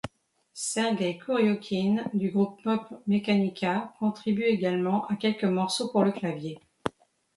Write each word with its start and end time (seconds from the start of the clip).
Sergueï 0.55 1.19
Kouriokhine 1.19 2.09
du 2.15 2.31
groupe 2.31 2.59
Pop-Mekhanika 2.63 3.93
contribue 3.99 4.45
également 4.45 5.05
à 5.05 5.15
quelques 5.15 5.43
morceaux 5.43 5.89
pour 5.89 6.03
le 6.03 6.11
clavier. 6.11 6.59